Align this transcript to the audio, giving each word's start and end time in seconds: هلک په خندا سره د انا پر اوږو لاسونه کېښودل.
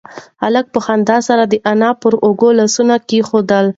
هلک 0.43 0.65
په 0.73 0.79
خندا 0.85 1.17
سره 1.27 1.43
د 1.47 1.53
انا 1.71 1.91
پر 2.01 2.13
اوږو 2.25 2.49
لاسونه 2.59 2.95
کېښودل. 3.09 3.65